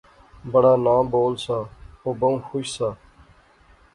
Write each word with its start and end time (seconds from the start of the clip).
بڑا 0.53 0.73
ناں 0.85 1.01
بول 1.13 1.33
سا 1.45 1.57
او 2.01 2.09
بہوں 2.19 2.37
خوش 2.47 2.65
سا 2.77 2.89